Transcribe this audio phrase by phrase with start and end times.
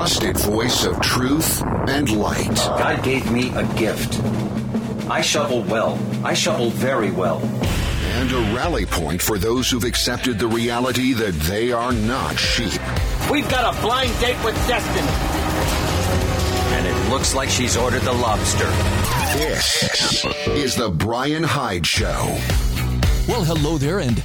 [0.00, 2.56] trusted voice of truth and light.
[2.56, 4.18] God gave me a gift.
[5.10, 5.98] I shovel well.
[6.24, 7.38] I shovel very well.
[8.14, 12.80] And a rally point for those who've accepted the reality that they are not sheep.
[13.30, 15.06] We've got a blind date with destiny.
[16.78, 18.70] And it looks like she's ordered the lobster.
[19.36, 22.38] This is the Bryan Hyde Show.
[23.28, 24.24] Well, hello there, and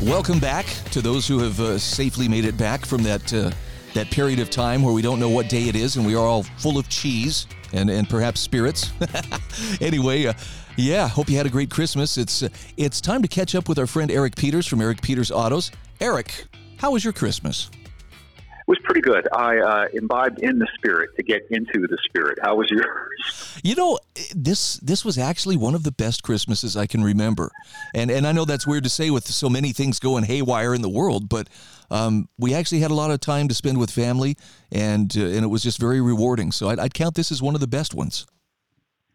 [0.00, 3.50] welcome back to those who have uh, safely made it back from that uh,
[3.98, 6.24] that period of time where we don't know what day it is, and we are
[6.24, 8.92] all full of cheese and and perhaps spirits.
[9.80, 10.26] anyway.
[10.26, 10.32] Uh,
[10.76, 12.16] yeah, hope you had a great Christmas.
[12.16, 15.32] It's uh, it's time to catch up with our friend Eric Peters from Eric Peters
[15.32, 15.72] Autos.
[16.00, 17.68] Eric, how was your Christmas?
[17.74, 19.26] It was pretty good.
[19.34, 22.38] I uh, imbibed in the spirit to get into the spirit.
[22.40, 23.60] How was yours?
[23.64, 23.98] You know,
[24.36, 27.50] this this was actually one of the best Christmases I can remember,
[27.92, 30.82] and and I know that's weird to say with so many things going haywire in
[30.82, 31.48] the world, but
[31.90, 34.36] um, we actually had a lot of time to spend with family,
[34.70, 36.52] and uh, and it was just very rewarding.
[36.52, 38.26] So I'd, I'd count this as one of the best ones.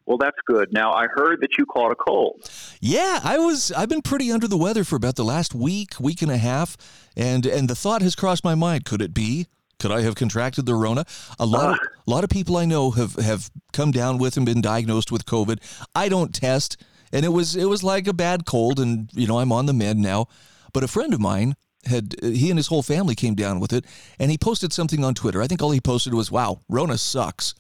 [0.06, 0.73] Well, that's good.
[0.73, 2.50] Now I heard that you caught a cold.
[2.81, 3.72] Yeah, I was.
[3.72, 6.75] I've been pretty under the weather for about the last week, week and a half,
[7.16, 9.47] and and the thought has crossed my mind: could it be?
[9.80, 11.06] Could I have contracted the Rona?
[11.40, 11.72] A lot, uh.
[11.73, 15.12] of, a lot of people I know have have come down with and been diagnosed
[15.12, 15.59] with COVID.
[15.95, 16.78] I don't test,
[17.14, 19.73] and it was it was like a bad cold, and you know I'm on the
[19.73, 20.28] mend now.
[20.73, 23.86] But a friend of mine had he and his whole family came down with it,
[24.20, 25.42] and he posted something on Twitter.
[25.42, 27.56] I think all he posted was, "Wow, Rona sucks."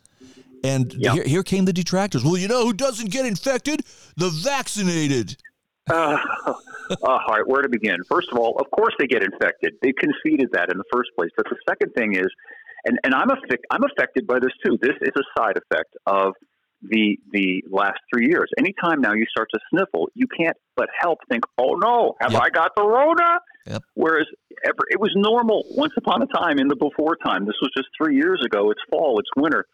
[0.63, 1.13] And yep.
[1.13, 2.23] here, here came the detractors.
[2.23, 3.81] Well, you know who doesn't get infected?
[4.15, 5.35] The vaccinated.
[5.89, 6.53] Uh, uh,
[7.03, 7.97] all right, where to begin?
[8.09, 9.73] First of all, of course they get infected.
[9.81, 11.31] They conceded that in the first place.
[11.35, 12.27] But the second thing is,
[12.85, 14.77] and, and I'm, affi- I'm affected by this too.
[14.81, 16.33] This is a side effect of
[16.89, 18.49] the the last three years.
[18.57, 22.41] Anytime now you start to sniffle, you can't but help think, "Oh no, have yep.
[22.41, 23.83] I got the Rona?" Yep.
[23.93, 24.27] Whereas
[24.65, 27.45] ever, it was normal once upon a time in the before time.
[27.45, 28.71] This was just three years ago.
[28.71, 29.19] It's fall.
[29.19, 29.65] It's winter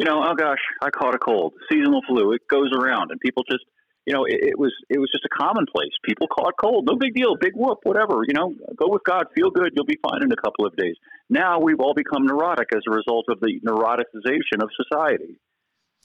[0.00, 2.32] you know, oh gosh, I caught a cold, seasonal flu.
[2.32, 3.64] It goes around, and people just,
[4.06, 5.92] you know, it, it was it was just a commonplace.
[6.02, 8.24] People caught cold, no big deal, big whoop, whatever.
[8.26, 10.96] You know, go with God, feel good, you'll be fine in a couple of days.
[11.28, 15.36] Now we've all become neurotic as a result of the neuroticization of society.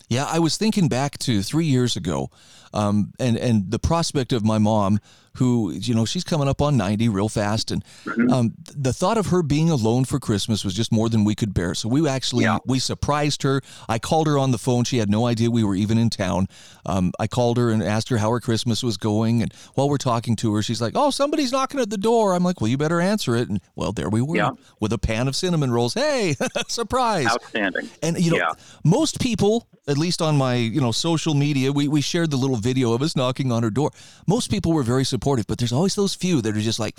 [0.07, 2.29] Yeah, I was thinking back to three years ago,
[2.73, 4.99] um, and and the prospect of my mom
[5.37, 7.71] who, you know, she's coming up on 90 real fast.
[7.71, 8.31] And mm-hmm.
[8.31, 11.53] um, the thought of her being alone for Christmas was just more than we could
[11.53, 11.75] bear.
[11.75, 12.59] So we actually, yeah.
[12.65, 13.61] we surprised her.
[13.89, 14.83] I called her on the phone.
[14.83, 16.47] She had no idea we were even in town.
[16.85, 19.41] Um, I called her and asked her how her Christmas was going.
[19.41, 22.33] And while we're talking to her, she's like, oh, somebody's knocking at the door.
[22.33, 23.49] I'm like, well, you better answer it.
[23.49, 24.51] And well, there we were yeah.
[24.79, 25.93] with a pan of cinnamon rolls.
[25.93, 26.35] Hey,
[26.67, 27.27] surprise.
[27.27, 27.89] Outstanding.
[28.01, 28.51] And, you know, yeah.
[28.83, 32.55] most people, at least on my, you know, social media, we, we shared the little
[32.55, 33.91] video of us knocking on her door.
[34.27, 36.97] Most people were very supportive supportive, but there's always those few that are just like,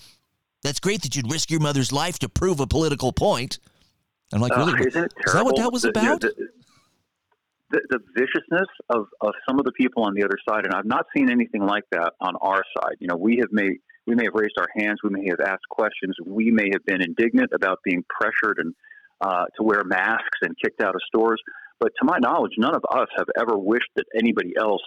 [0.63, 3.61] that's great that you'd risk your mother's life to prove a political point.
[4.33, 4.73] I'm like, really?
[4.73, 6.03] Uh, is, is, that what that was the, about?
[6.03, 6.35] You know, the,
[7.71, 10.87] the, the, viciousness of, of some of the people on the other side, and I've
[10.87, 12.97] not seen anything like that on our side.
[12.99, 13.77] You know, we have made
[14.07, 17.03] we may have raised our hands, we may have asked questions, we may have been
[17.03, 18.73] indignant about being pressured and
[19.21, 21.41] uh, to wear masks and kicked out of stores.
[21.81, 24.83] But to my knowledge, none of us have ever wished that anybody else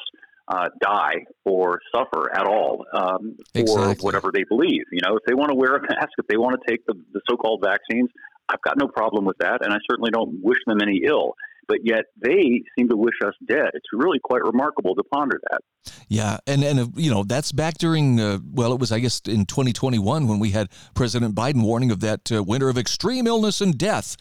[0.49, 3.95] uh, die or suffer at all um, exactly.
[3.95, 4.83] for whatever they believe.
[4.91, 6.95] You know, if they want to wear a mask, if they want to take the,
[7.13, 8.09] the so-called vaccines,
[8.49, 11.33] I've got no problem with that, and I certainly don't wish them any ill.
[11.67, 13.69] But yet they seem to wish us dead.
[13.75, 15.93] It's really quite remarkable to ponder that.
[16.07, 19.21] Yeah, and and uh, you know that's back during uh, well, it was I guess
[19.27, 23.61] in 2021 when we had President Biden warning of that uh, winter of extreme illness
[23.61, 24.17] and death,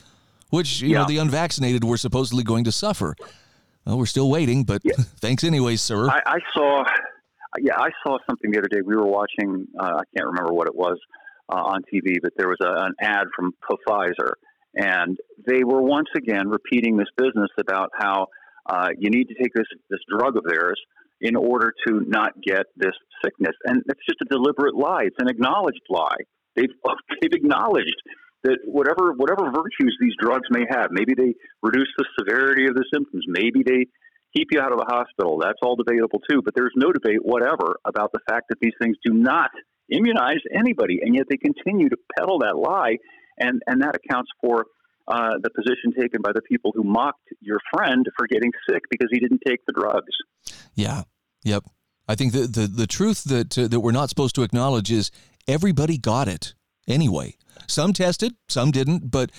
[0.51, 0.99] which you yeah.
[0.99, 3.17] know the unvaccinated were supposedly going to suffer.
[3.89, 4.93] Well, we're still waiting, but yeah.
[4.99, 6.11] thanks anyway, sir.
[6.11, 6.85] I, I, saw,
[7.59, 8.83] yeah, I saw something the other day.
[8.85, 10.99] We were watching, uh, I can't remember what it was
[11.49, 13.53] uh, on TV, but there was a, an ad from
[13.89, 14.33] Pfizer,
[14.75, 15.17] and
[15.47, 18.27] they were once again repeating this business about how
[18.69, 20.79] uh, you need to take this this drug of theirs
[21.23, 22.93] in order to not get this
[23.25, 25.05] sickness, and it's just a deliberate lie.
[25.05, 26.21] It's an acknowledged lie.
[26.57, 26.69] They've
[27.23, 27.97] they've acknowledged
[28.45, 32.85] that whatever whatever virtues these drugs may have, maybe they reduce the severity of the
[32.93, 33.87] symptoms, maybe they
[34.37, 35.39] keep you out of the hospital.
[35.39, 36.43] That's all debatable too.
[36.45, 39.51] But there's no debate whatever about the fact that these things do not
[39.91, 42.97] immunize anybody, and yet they continue to peddle that lie,
[43.39, 44.67] and and that accounts for.
[45.11, 49.09] Uh, the position taken by the people who mocked your friend for getting sick because
[49.11, 50.13] he didn't take the drugs.
[50.75, 51.05] Yeah.
[51.45, 51.65] Yep.
[52.07, 55.11] I think the the, the truth that uh, that we're not supposed to acknowledge is
[55.47, 56.53] everybody got it
[56.87, 57.38] anyway.
[57.67, 59.31] Some tested, some didn't, but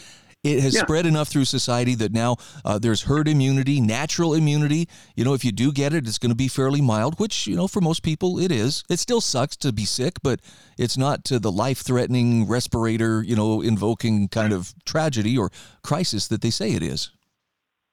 [0.41, 0.81] it has Yeah.
[0.83, 4.87] spread enough through society that now uh, there's herd immunity, natural immunity.
[5.15, 7.57] You know, if you do get it, it's going to be fairly mild, which, you
[7.57, 8.83] know, for most people it is.
[8.89, 10.39] It still sucks to be sick, but
[10.77, 15.49] it's not to the life threatening, respirator, you know, invoking kind of tragedy or
[15.83, 17.11] crisis that they say it is.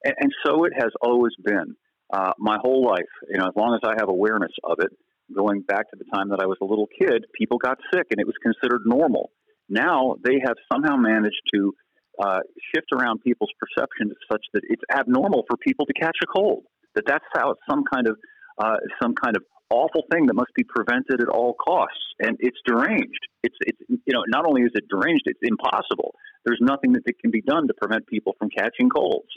[0.05, 1.75] and, and so it has always been.
[2.13, 4.93] Uh, my whole life, you know, as long as I have awareness of it,
[5.35, 8.21] going back to the time that I was a little kid, people got sick and
[8.21, 9.33] it was considered normal.
[9.69, 11.73] Now they have somehow managed to
[12.23, 12.41] uh,
[12.75, 16.65] shift around people's perceptions such that it's abnormal for people to catch a cold.
[16.95, 18.17] That that's how it's some kind of
[18.59, 22.57] uh, some kind of awful thing that must be prevented at all costs, and it's
[22.67, 23.21] deranged.
[23.43, 26.15] It's it's you know not only is it deranged, it's impossible.
[26.45, 29.29] There's nothing that can be done to prevent people from catching colds.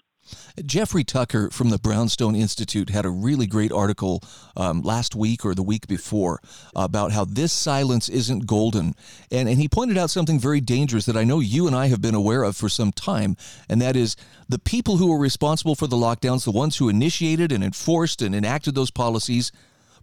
[0.66, 4.22] Jeffrey Tucker from the Brownstone Institute had a really great article
[4.56, 6.42] um, last week or the week before
[6.76, 8.96] about how this silence isn't golden.
[9.32, 12.02] And, and he pointed out something very dangerous that I know you and I have
[12.02, 13.38] been aware of for some time,
[13.68, 14.16] and that is
[14.48, 18.36] the people who were responsible for the lockdowns, the ones who initiated and enforced and
[18.36, 19.52] enacted those policies,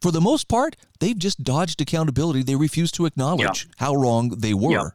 [0.00, 2.42] for the most part, they've just dodged accountability.
[2.42, 4.70] They refuse to acknowledge how wrong they were.
[4.72, 4.88] Yeah.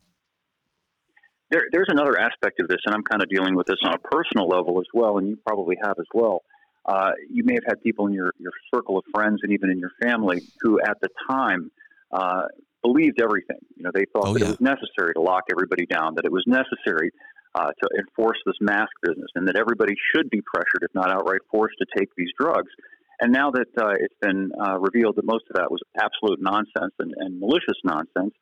[1.51, 3.99] There, there's another aspect of this, and I'm kind of dealing with this on a
[3.99, 6.43] personal level as well, and you probably have as well.
[6.85, 9.77] Uh, you may have had people in your, your circle of friends and even in
[9.77, 11.69] your family who, at the time,
[12.11, 12.43] uh,
[12.81, 13.59] believed everything.
[13.75, 14.47] You know, they thought Oh, that yeah.
[14.47, 17.11] it was necessary to lock everybody down, that it was necessary
[17.53, 21.41] uh, to enforce this mask business, and that everybody should be pressured, if not outright
[21.51, 22.71] forced, to take these drugs.
[23.19, 26.95] And now that uh, it's been uh, revealed that most of that was absolute nonsense
[26.97, 28.33] and, and malicious nonsense,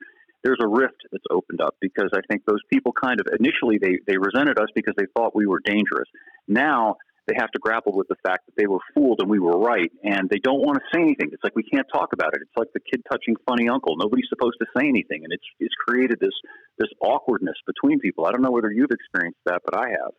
[0.43, 3.99] there's a rift that's opened up because I think those people kind of initially they,
[4.07, 6.07] they resented us because they thought we were dangerous.
[6.47, 6.97] Now
[7.29, 9.91] they have to grapple with the fact that they were fooled and we were right,
[10.03, 11.29] and they don't want to say anything.
[11.31, 12.41] It's like we can't talk about it.
[12.41, 13.95] It's like the kid touching funny uncle.
[13.97, 16.33] Nobody's supposed to say anything, and it's it's created this
[16.79, 18.25] this awkwardness between people.
[18.25, 20.11] I don't know whether you've experienced that, but I have.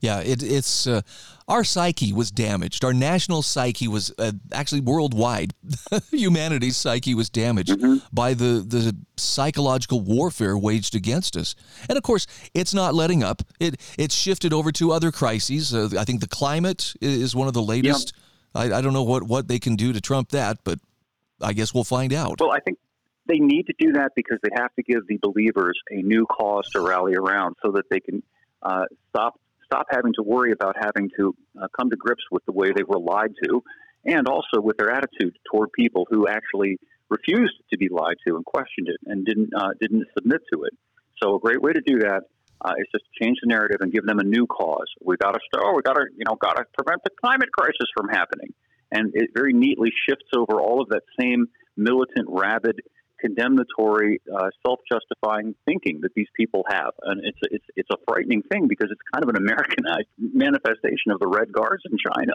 [0.00, 1.02] Yeah, it, it's uh,
[1.48, 2.84] our psyche was damaged.
[2.84, 5.54] Our national psyche was uh, actually worldwide.
[6.10, 7.76] Humanity's psyche was damaged
[8.12, 11.54] by the the psychological warfare waged against us.
[11.88, 13.42] And of course, it's not letting up.
[13.60, 15.72] It it's shifted over to other crises.
[15.72, 18.12] Uh, I think the climate is one of the latest.
[18.54, 20.80] I, I don't know what what they can do to trump that, but
[21.40, 22.40] I guess we'll find out.
[22.40, 22.78] Well, I think
[23.28, 26.68] they need to do that because they have to give the believers a new cause
[26.70, 28.22] to rally around, so that they can
[28.62, 32.52] uh, stop stop having to worry about having to uh, come to grips with the
[32.52, 33.62] way they were lied to,
[34.04, 36.78] and also with their attitude toward people who actually
[37.10, 40.72] refused to be lied to and questioned it and didn't uh, didn't submit to it.
[41.22, 42.22] So a great way to do that
[42.60, 44.86] uh, is just to change the narrative and give them a new cause.
[45.02, 47.88] We got to oh, we got to you know got to prevent the climate crisis
[47.96, 48.54] from happening,
[48.90, 51.46] and it very neatly shifts over all of that same
[51.76, 52.80] militant, rabid,
[53.20, 58.66] condemnatory, uh, self-justifying thinking that these people have, and it's it's it's a frightening thing
[58.68, 62.34] because it's kind of an Americanized manifestation of the Red Guards in China.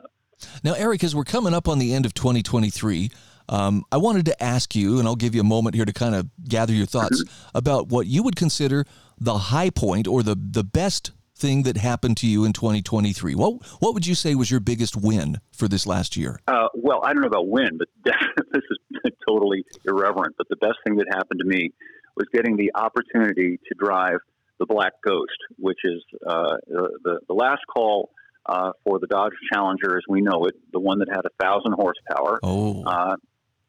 [0.63, 3.12] Now, Eric, as we're coming up on the end of 2023,
[3.50, 6.16] um, I wanted to ask you, and I'll give you a moment here to kind
[6.16, 7.24] of gather your thoughts
[7.54, 8.86] about what you would consider
[9.19, 11.12] the high point or the the best
[11.42, 13.36] thing that happened to you in 2023.
[13.36, 16.40] What what would you say was your biggest win for this last year?
[16.48, 17.88] Uh, well, I don't know about win, but
[18.54, 18.62] this
[19.04, 20.36] is totally irreverent.
[20.38, 21.72] But the best thing that happened to me
[22.16, 24.20] was getting the opportunity to drive
[24.60, 28.12] the Black Ghost, which is uh, the, the last call
[28.46, 31.74] uh, for the Dodge Challenger as we know it, the one that had a thousand
[31.74, 32.40] horsepower.
[32.44, 33.16] Oh, Uh,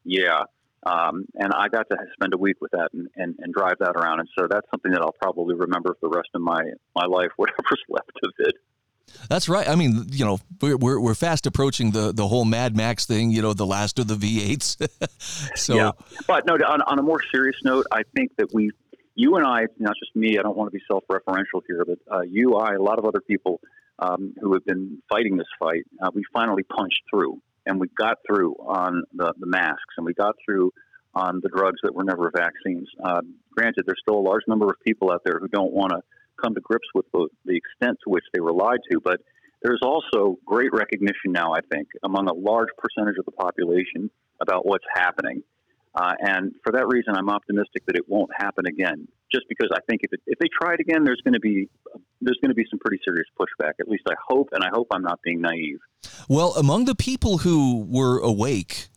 [0.04, 0.42] yeah.
[0.84, 3.92] Um, and I got to spend a week with that and, and, and drive that
[3.96, 4.20] around.
[4.20, 6.60] And so that's something that I'll probably remember for the rest of my,
[6.96, 8.54] my life, whatever's left of it.
[9.28, 9.68] that's right.
[9.68, 13.30] I mean, you know, we're, we're, we're fast approaching the, the whole Mad Max thing,
[13.30, 15.56] you know, the last of the V8s.
[15.56, 15.90] so, yeah.
[16.26, 18.72] But no, on, on a more serious note, I think that we,
[19.14, 21.98] you and I, not just me, I don't want to be self referential here, but
[22.10, 23.60] uh, you, I, a lot of other people
[24.00, 28.18] um, who have been fighting this fight, uh, we finally punched through and we got
[28.26, 30.72] through on the, the masks and we got through
[31.14, 32.88] on the drugs that were never vaccines.
[33.04, 33.20] Uh,
[33.54, 36.00] granted, there's still a large number of people out there who don't want to
[36.42, 39.20] come to grips with the, the extent to which they were lied to, but
[39.62, 44.66] there's also great recognition now, I think, among a large percentage of the population about
[44.66, 45.42] what's happening.
[45.94, 49.08] Uh, and for that reason, I'm optimistic that it won't happen again.
[49.30, 51.68] Just because I think if, it, if they try it again, there's going to be
[52.20, 53.72] there's going to be some pretty serious pushback.
[53.80, 55.78] At least I hope, and I hope I'm not being naive.
[56.28, 58.88] Well, among the people who were awake,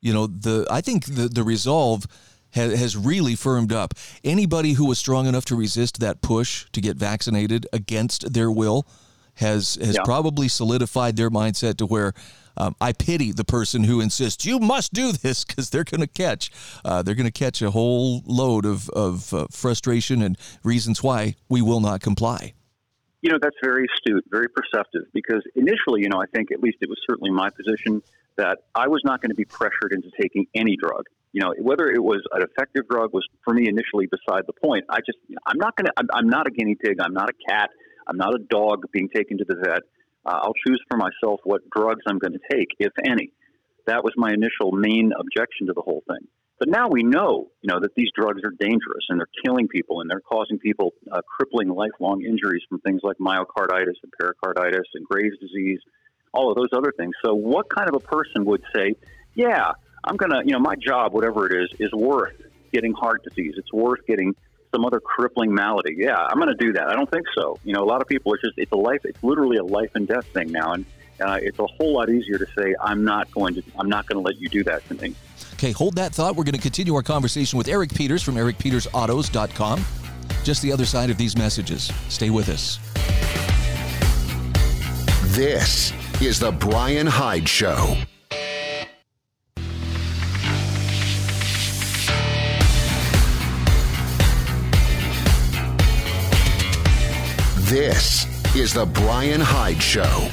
[0.00, 2.06] you know, the I think the the resolve
[2.50, 3.94] has, has really firmed up.
[4.24, 8.86] Anybody who was strong enough to resist that push to get vaccinated against their will
[9.34, 10.02] has has Yeah.
[10.04, 12.12] probably solidified their mindset to where.
[12.56, 16.06] Um, I pity the person who insists you must do this because they're going to
[16.06, 16.50] catch,
[16.84, 21.34] uh, they're going to catch a whole load of of uh, frustration and reasons why
[21.48, 22.54] we will not comply.
[23.22, 26.78] You know, that's very astute, very perceptive, because initially, you know, I think at least
[26.80, 28.02] it was certainly my position
[28.36, 31.04] that I was not going to be pressured into taking any drug.
[31.32, 34.84] You know, whether it was an effective drug was for me initially beside the point.
[34.88, 36.96] I just, I'm not going to, I'm, I'm not a guinea pig.
[37.00, 37.70] I'm not a cat.
[38.06, 39.82] I'm not a dog being taken to the vet.
[40.24, 43.32] Uh, I'll choose for myself what drugs I'm going to take, if any.
[43.86, 46.28] That was my initial main objection to the whole thing.
[46.58, 50.00] But now we know, you know, that these drugs are dangerous and they're killing people
[50.00, 55.04] and they're causing people uh, crippling lifelong injuries from things like myocarditis and pericarditis and
[55.04, 55.80] Graves' disease,
[56.32, 57.14] all of those other things.
[57.24, 58.94] So, what kind of a person would say,
[59.34, 59.72] "Yeah,
[60.04, 62.40] I'm gonna, you know, my job, whatever it is, is worth
[62.72, 63.54] getting heart disease.
[63.56, 64.34] It's worth getting
[64.72, 65.94] some other crippling malady.
[65.96, 66.88] Yeah, I'm going to do that.
[66.88, 67.58] I don't think so.
[67.64, 69.90] You know, a lot of people, it's just, it's a life, it's literally a life
[69.94, 70.72] and death thing now.
[70.72, 70.84] And
[71.20, 74.22] uh, it's a whole lot easier to say, I'm not going to, I'm not going
[74.22, 75.14] to let you do that to me.
[75.54, 76.34] Okay, hold that thought.
[76.34, 79.84] We're going to continue our conversation with Eric Peters from ericpetersautos.com.
[80.42, 81.92] Just the other side of these messages.
[82.08, 82.78] Stay with us.
[85.36, 87.96] This is The Bryan Hyde Show.
[97.72, 100.28] This is The Bryan Hyde Show.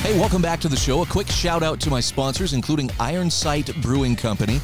[0.00, 1.02] Hey, welcome back to the show.
[1.02, 4.58] A quick shout out to my sponsors, including Iron Sight Brewing Company.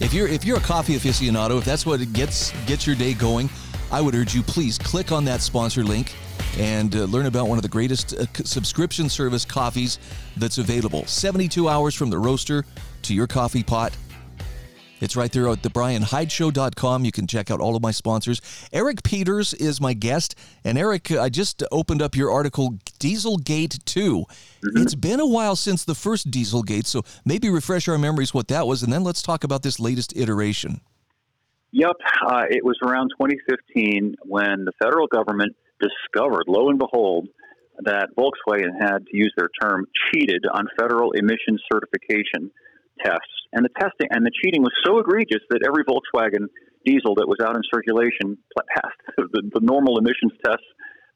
[0.00, 3.50] If you're if you're a coffee aficionado, if that's what gets gets your day going,
[3.92, 6.14] I would urge you please click on that sponsor link
[6.56, 9.98] and uh, learn about one of the greatest uh, subscription service coffees
[10.38, 11.04] that's available.
[11.04, 12.64] 72 hours from the roaster
[13.02, 13.94] to your coffee pot.
[15.00, 17.04] It's right there at thebryanhydeshow.com.
[17.04, 18.40] You can check out all of my sponsors.
[18.72, 20.34] Eric Peters is my guest.
[20.64, 24.18] And Eric, I just opened up your article, Dieselgate 2.
[24.20, 24.82] Mm-hmm.
[24.82, 28.66] It's been a while since the first Dieselgate, so maybe refresh our memories what that
[28.66, 30.80] was, and then let's talk about this latest iteration.
[31.72, 31.96] Yep.
[32.26, 37.28] Uh, it was around 2015 when the federal government discovered, lo and behold,
[37.84, 42.50] that Volkswagen had, to use their term, cheated on federal emissions certification
[43.04, 43.34] tests.
[43.52, 46.46] And the testing and the cheating was so egregious that every Volkswagen
[46.84, 50.66] diesel that was out in circulation passed the, the normal emissions tests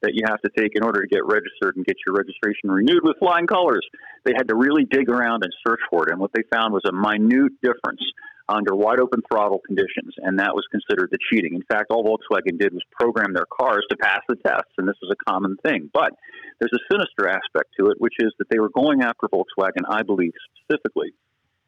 [0.02, 3.00] that you have to take in order to get registered and get your registration renewed
[3.02, 3.86] with flying colors.
[4.24, 6.12] They had to really dig around and search for it.
[6.12, 8.04] And what they found was a minute difference
[8.46, 11.54] under wide open throttle conditions, and that was considered the cheating.
[11.54, 15.00] In fact, all Volkswagen did was program their cars to pass the tests, and this
[15.02, 15.88] is a common thing.
[15.92, 16.12] But
[16.60, 20.02] there's a sinister aspect to it, which is that they were going after Volkswagen, I
[20.02, 21.14] believe, specifically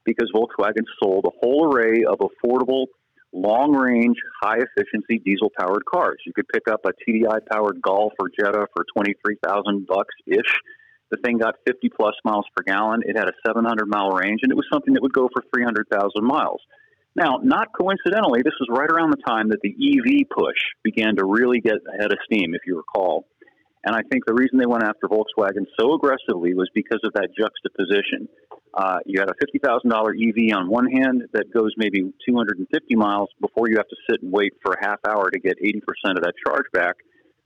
[0.07, 2.87] because Volkswagen sold a whole array of affordable,
[3.33, 6.19] long range, high efficiency diesel powered cars.
[6.25, 10.55] You could pick up a TDI powered Golf or Jetta for 23,000 bucks ish.
[11.11, 13.03] The thing got 50 plus miles per gallon.
[13.05, 16.25] It had a 700 mile range, and it was something that would go for 300,000
[16.25, 16.61] miles.
[17.15, 21.25] Now, not coincidentally, this was right around the time that the EV push began to
[21.25, 23.27] really get ahead of steam, if you recall.
[23.87, 27.29] And I think the reason they went after Volkswagen so aggressively was because of that
[27.39, 28.29] juxtaposition.
[28.75, 33.71] Uh, you had a $50,000 EV on one hand that goes maybe 250 miles before
[33.71, 36.35] you have to sit and wait for a half hour to get 80% of that
[36.45, 36.97] charge back.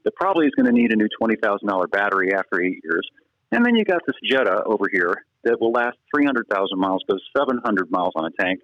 [0.04, 3.06] That probably is going to need a new $20,000 battery after eight years.
[3.52, 7.90] And then you got this Jetta over here that will last 300,000 miles, goes 700
[7.90, 8.61] miles on a tank,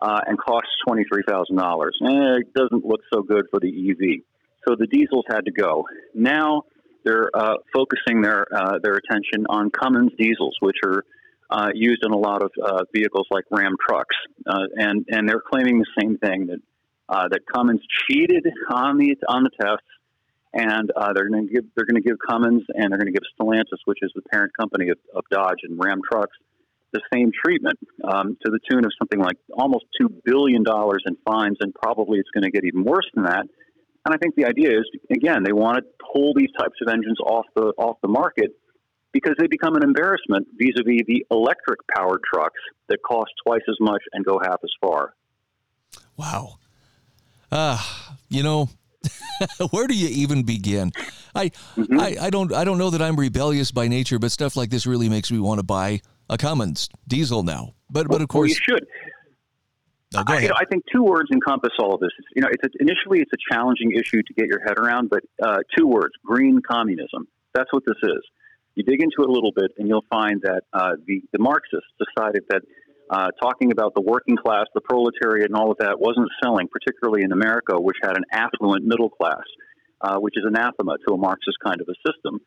[0.00, 1.50] uh, and costs $23,000.
[1.50, 4.22] Eh, it doesn't look so good for the EV.
[4.68, 5.84] So the diesels had to go.
[6.14, 6.62] Now
[7.04, 11.04] they're uh, focusing their uh, their attention on Cummins diesels, which are
[11.50, 14.16] uh, used in a lot of uh, vehicles like Ram trucks,
[14.46, 16.60] uh, and and they're claiming the same thing that
[17.08, 19.86] uh, that Cummins cheated on the on the tests,
[20.54, 23.26] and they're going to give they're going to give Cummins and they're going to give
[23.38, 26.36] Stellantis, which is the parent company of, of Dodge and Ram trucks,
[26.92, 31.16] the same treatment um, to the tune of something like almost two billion dollars in
[31.26, 33.46] fines, and probably it's going to get even worse than that
[34.04, 37.18] and I think the idea is, again, they want to pull these types of engines
[37.20, 38.50] off the off the market
[39.12, 44.02] because they become an embarrassment vis-a-vis the electric powered trucks that cost twice as much
[44.12, 45.14] and go half as far.
[46.16, 46.54] Wow.
[47.50, 47.78] Uh,
[48.30, 48.70] you know,
[49.70, 50.90] where do you even begin?
[51.34, 52.00] I, mm-hmm.
[52.00, 54.86] I I don't I don't know that I'm rebellious by nature, but stuff like this
[54.86, 57.74] really makes me want to buy a Cummins diesel now.
[57.90, 58.86] But but of course well, you should.
[60.12, 60.42] No, go ahead.
[60.42, 62.10] I, you know, I think two words encompass all of this.
[62.18, 65.10] It's, you know, it's a, initially it's a challenging issue to get your head around,
[65.10, 67.26] but uh, two words: green communism.
[67.54, 68.22] That's what this is.
[68.74, 71.92] You dig into it a little bit, and you'll find that uh, the, the Marxists
[72.00, 72.62] decided that
[73.10, 77.22] uh, talking about the working class, the proletariat, and all of that wasn't selling, particularly
[77.22, 79.44] in America, which had an affluent middle class,
[80.00, 82.40] uh, which is anathema to a Marxist kind of a system.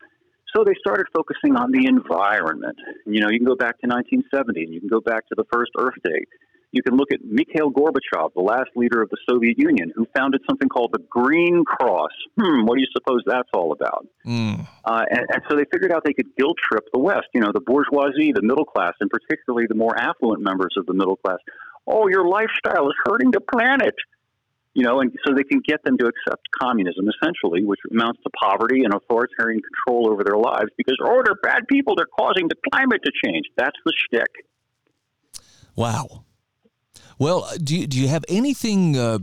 [0.54, 2.78] So they started focusing on the environment.
[3.06, 5.44] You know, you can go back to 1970, and you can go back to the
[5.52, 6.26] first Earth Day
[6.72, 10.42] You can look at Mikhail Gorbachev, the last leader of the Soviet Union, who founded
[10.48, 12.10] something called the Green Cross.
[12.38, 14.06] Hmm, what do you suppose that's all about?
[14.26, 14.66] Mm.
[14.84, 17.50] Uh, and, and so they figured out they could guilt trip the West, you know,
[17.54, 21.38] the bourgeoisie, the middle class, and particularly the more affluent members of the middle class.
[21.86, 23.94] Oh, your lifestyle is hurting the planet.
[24.74, 28.30] You know, and so they can get them to accept communism, essentially, which amounts to
[28.38, 31.94] poverty and authoritarian control over their lives because, oh, they're bad people.
[31.96, 33.46] They're causing the climate to change.
[33.56, 34.44] That's the shtick.
[35.74, 36.25] Wow.
[37.18, 39.18] Well, do you, do you have anything uh,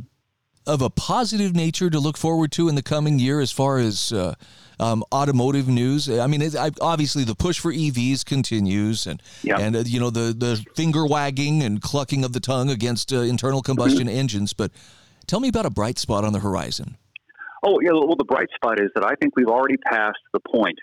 [0.66, 4.12] of a positive nature to look forward to in the coming year as far as
[4.12, 4.34] uh,
[4.80, 6.10] um, automotive news?
[6.10, 9.60] I mean, it, I, obviously the push for EVs continues, and Yeah.
[9.60, 13.18] and uh, you know the the finger wagging and clucking of the tongue against uh,
[13.18, 14.54] internal combustion engines.
[14.54, 14.72] But
[15.28, 16.98] tell me about a bright spot on the horizon.
[17.66, 17.92] Oh, yeah.
[17.92, 20.78] Well, the bright spot is that I think we've already passed the point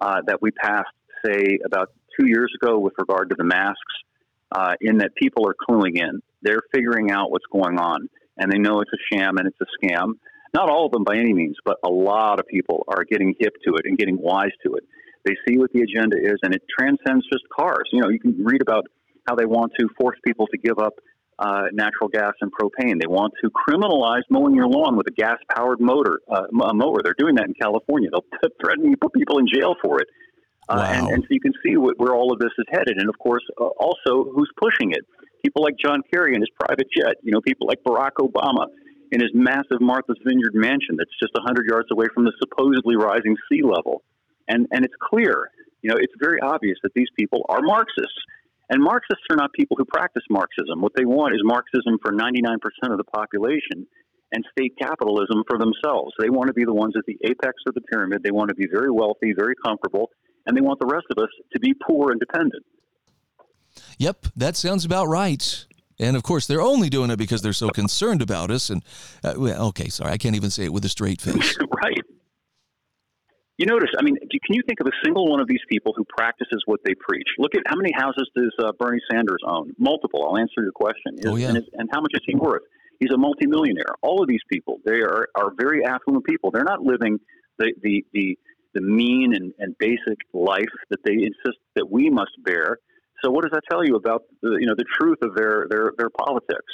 [0.00, 0.88] uh, that we passed,
[1.24, 3.78] say, about two years ago with regard to the masks,
[4.50, 6.20] uh, in that people are cluing in.
[6.44, 9.66] They're figuring out what's going on, and they know it's a sham and it's a
[9.84, 10.12] scam.
[10.52, 13.54] Not all of them by any means, but a lot of people are getting hip
[13.66, 14.84] to it and getting wise to it.
[15.24, 17.88] They see what the agenda is, and it transcends just cars.
[17.92, 18.84] You know, you can read about
[19.26, 20.94] how they want to force people to give up
[21.38, 23.00] uh, natural gas and propane.
[23.00, 27.00] They want to criminalize mowing your lawn with a gas powered motor uh, mower.
[27.02, 28.10] They're doing that in California.
[28.12, 30.08] They'll threaten to put people in jail for it.
[30.68, 30.84] Uh, Wow.
[30.92, 32.96] and, and so you can see wh- where all of this is headed.
[32.98, 35.04] And of course, uh, also who's pushing it.
[35.44, 37.20] People like John Kerry in his private jet.
[37.22, 38.66] You know, people like Barack Obama
[39.12, 43.36] in his massive Martha's Vineyard mansion that's just 100 yards away from the supposedly rising
[43.50, 44.02] sea level.
[44.48, 45.50] And, and it's clear,
[45.82, 48.24] you know, it's very obvious that these people are Marxists.
[48.70, 50.80] And Marxists are not people who practice Marxism.
[50.80, 52.56] What they want is Marxism for 99%
[52.90, 53.86] of the population
[54.32, 56.12] and state capitalism for themselves.
[56.18, 58.22] They want to be the ones at the apex of the pyramid.
[58.24, 60.10] They want to be very wealthy, very comfortable,
[60.46, 62.64] and they want the rest of us to be poor and dependent.
[63.98, 65.66] Yep, that sounds about right.
[65.98, 68.70] And of course, they're only doing it because they're so concerned about us.
[68.70, 68.82] And
[69.22, 71.56] uh, well, okay, sorry, I can't even say it with a straight face.
[71.84, 72.00] right.
[73.56, 76.04] You notice, I mean, can you think of a single one of these people who
[76.04, 77.28] practices what they preach?
[77.38, 79.72] Look at how many houses does uh, Bernie Sanders own?
[79.78, 80.26] Multiple.
[80.28, 81.18] I'll answer your question.
[81.24, 81.50] Oh, yeah.
[81.50, 82.62] and, is- and how much is he worth?
[82.98, 83.94] He's a multimillionaire.
[84.02, 86.50] All of these people, they are, are very affluent people.
[86.50, 87.20] They're not living
[87.58, 88.38] the, the, the,
[88.72, 92.78] the mean and, and basic life that they insist that we must bear.
[93.22, 95.92] So what does that tell you about the, you know, the truth of their, their,
[95.96, 96.72] their politics?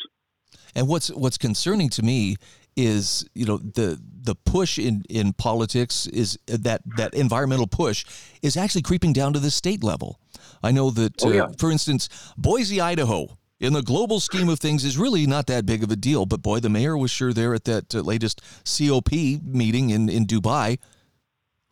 [0.74, 2.36] And what's what's concerning to me
[2.76, 8.04] is you know the the push in in politics is that that environmental push
[8.42, 10.20] is actually creeping down to the state level.
[10.62, 11.42] I know that, Oh, yeah.
[11.44, 13.36] uh, for instance, Boise, Idaho.
[13.58, 16.24] In the global scheme of things, is really not that big of a deal.
[16.24, 20.24] But boy, the mayor was sure there at that uh, latest COP meeting in, in
[20.26, 20.78] Dubai,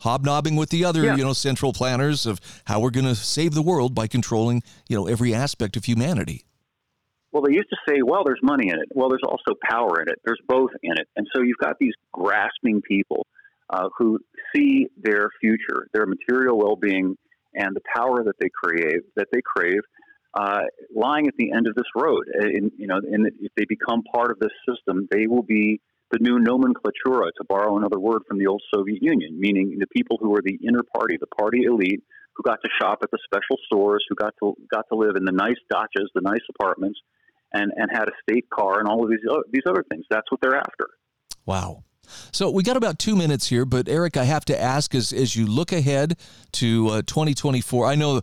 [0.00, 1.16] hobnobbing with the other, Yeah.
[1.16, 4.96] you know, central planners of how we're going to save the world by controlling, you
[4.96, 6.44] know, every aspect of humanity.
[7.32, 8.88] Well, they used to say, well, there's money in it.
[8.94, 10.18] Well, there's also power in it.
[10.24, 11.08] There's both in it.
[11.16, 13.26] And so you've got these grasping people
[13.70, 14.18] uh, who
[14.54, 17.16] see their future, their material well being,
[17.54, 19.80] and the power that they crave, that they crave,
[20.34, 20.60] uh,
[20.94, 22.24] lying at the end of this road.
[22.40, 26.18] In, you know, and if they become part of this system, they will be the
[26.20, 30.30] new nomenclatura, to borrow another word from the old Soviet Union, meaning the people who
[30.30, 32.02] were the inner party, the party elite,
[32.34, 35.24] who got to shop at the special stores, who got to got to live in
[35.24, 36.98] the nice dachas, the nice apartments,
[37.52, 40.04] and and had a state car and all of these o- these other things.
[40.10, 40.88] That's what they're after.
[41.46, 41.84] Wow.
[42.32, 45.36] So we got about two minutes here, but Eric, I have to ask as as
[45.36, 46.18] you look ahead
[46.52, 47.86] to uh, 2024.
[47.86, 48.20] I know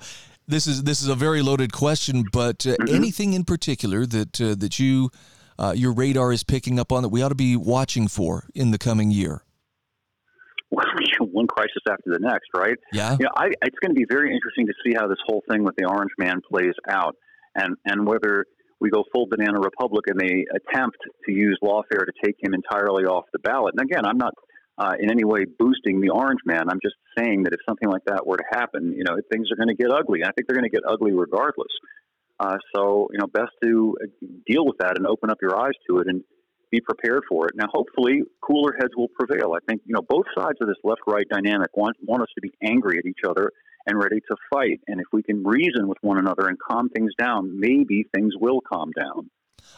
[0.48, 4.56] this is this is a very loaded question, but uh, anything in particular that uh,
[4.56, 5.12] that you
[5.58, 8.72] uh, your radar is picking up on that we ought to be watching for in
[8.72, 9.44] the coming year?
[11.20, 12.78] One crisis after the next, right?
[12.92, 13.14] Yeah.
[13.20, 15.64] You know, I, it's going to be very interesting to see how this whole thing
[15.64, 17.16] with the Orange Man plays out,
[17.56, 18.46] and and whether
[18.80, 23.06] we go full banana republic and they attempt to use lawfare to take him entirely
[23.06, 23.74] off the ballot.
[23.78, 24.34] And again, I'm not
[24.78, 26.70] uh, in any way boosting the Orange Man.
[26.70, 29.56] I'm just saying that if something like that were to happen, you know, things are
[29.56, 30.22] going to get ugly.
[30.22, 31.72] And I think they're going to get ugly regardless.
[32.40, 35.74] Uh, so, you know, best to uh, deal with that and open up your eyes
[35.90, 36.22] to it and
[36.72, 37.54] be prepared for it.
[37.56, 39.54] Now, hopefully, cooler heads will prevail.
[39.54, 42.42] I think, you know, both sides of this left right dynamic want, want us to
[42.42, 43.52] be angry at each other
[43.86, 44.82] and ready to fight.
[44.88, 48.60] And if we can reason with one another and calm things down, maybe things will
[48.62, 49.30] calm down.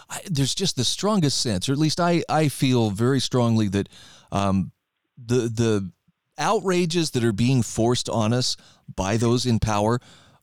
[0.10, 3.90] I, there's just the strongest sense, or at least I, I feel very strongly that
[4.32, 4.72] um,
[5.18, 5.92] the the
[6.38, 8.58] outrages that are being forced on us
[8.94, 10.00] by those in power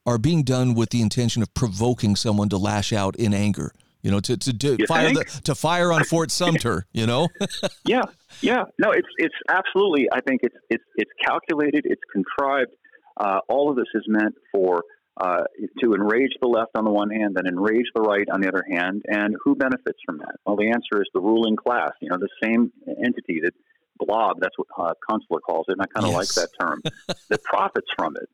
[0.07, 3.73] are being done with the intention of provoking someone to lash out in anger.
[4.03, 6.87] You know, to to, fire the, to fire on Fort Sumter.
[6.93, 7.29] You know,
[7.87, 8.03] Yeah,
[8.43, 8.65] yeah.
[8.79, 10.09] No, it's it's absolutely.
[10.13, 11.87] I think it's it's it's calculated.
[11.87, 12.73] It's contrived.
[13.17, 14.83] Uh, all of this is meant for
[15.17, 15.45] uh,
[15.81, 18.65] to enrage the left on the one hand, then enrage the right on the other
[18.69, 19.03] hand.
[19.07, 20.35] And who benefits from that?
[20.45, 21.93] Well, the answer is the ruling class.
[22.03, 23.55] You know, the same entity that
[23.99, 26.37] blob, that's what uh, Kunstler calls it, and I kind of yes.
[26.37, 26.83] like that term,
[27.29, 28.29] that profits from it.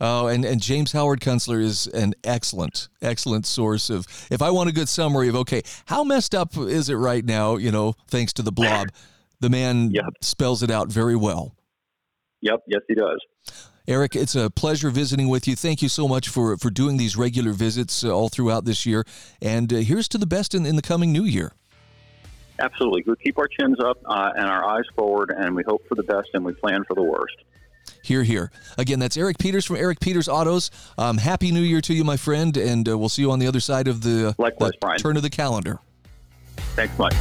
[0.00, 4.06] Oh, and, and James Howard Kunstler is an excellent, excellent source of.
[4.30, 7.56] If I want a good summary of, okay, how messed up is it right now,
[7.56, 8.88] you know, thanks to the blob,
[9.40, 10.04] the man yep.
[10.20, 11.54] spells it out very well.
[12.40, 13.20] Yep, yes, he does.
[13.88, 15.56] Eric, it's a pleasure visiting with you.
[15.56, 19.04] Thank you so much for, for doing these regular visits uh, all throughout this year.
[19.40, 21.52] And uh, here's to the best in, in the coming new year.
[22.60, 23.02] Absolutely.
[23.06, 26.04] We keep our chins up uh, and our eyes forward, and we hope for the
[26.04, 27.36] best and we plan for the worst.
[28.02, 28.50] Here, here.
[28.78, 30.70] Again, that's Eric Peters from Eric Peters Autos.
[30.98, 33.46] Um, happy New Year to you, my friend, and uh, we'll see you on the
[33.46, 35.78] other side of the, Likewise, the turn of the calendar.
[36.74, 37.14] Thanks much.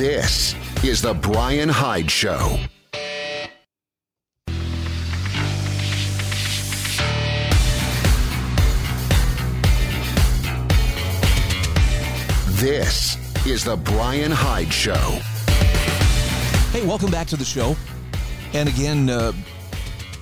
[0.00, 2.58] This is The Bryan Hyde Show.
[12.60, 14.92] This is The Bryan Hyde Show.
[16.72, 17.74] Hey, welcome back to the show.
[18.52, 19.32] And again, uh,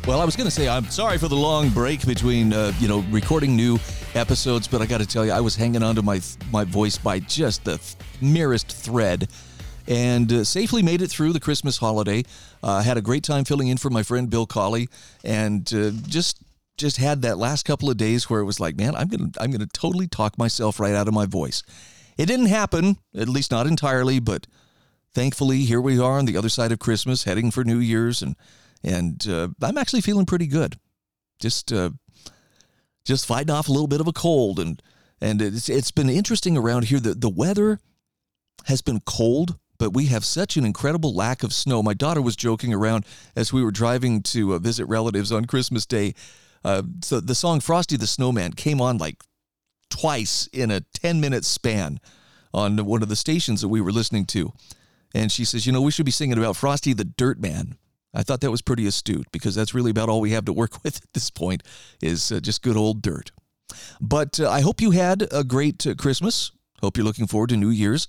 [0.07, 2.87] well, I was going to say I'm sorry for the long break between uh, you
[2.87, 3.77] know recording new
[4.14, 6.20] episodes, but I got to tell you, I was hanging on to my
[6.53, 7.81] my voice by just the
[8.20, 9.29] merest thread
[9.88, 12.22] and uh, safely made it through the Christmas holiday.
[12.62, 14.88] Uh, had a great time filling in for my friend Bill Colley,
[15.24, 16.38] and uh, just
[16.77, 19.51] just had that last couple of days where it was like, man, I'm gonna I'm
[19.51, 21.64] gonna totally talk myself right out of my voice.
[22.18, 24.46] It didn't happen, at least not entirely, but
[25.14, 28.37] thankfully here we are on the other side of Christmas, heading for New Year's, and
[28.83, 30.78] and uh, I'm actually feeling pretty good.
[31.40, 31.90] Just uh,
[33.04, 34.83] just fighting off a little bit of a cold, and
[35.20, 37.00] and it's it's been interesting around here.
[37.00, 37.78] The the weather
[38.64, 41.83] has been cold but we have such an incredible lack of snow.
[41.83, 45.87] My daughter was joking around as we were driving to uh, visit relatives on Christmas
[45.87, 46.14] Day.
[46.64, 49.22] Uh, so the song Frosty the Snowman came on like
[49.90, 52.01] twice in a 10 minute span
[52.53, 54.53] on one of the stations that we were listening to.
[55.14, 57.77] And she says, you know, we should be singing about Frosty the Dirt Man.
[58.14, 60.83] I thought that was pretty astute because that's really about all we have to work
[60.85, 61.62] with at this point
[62.03, 63.31] is uh, just good old dirt.
[64.01, 66.53] But uh, I hope you had a great uh, Christmas.
[66.81, 68.09] Hope you're looking forward to New Year's.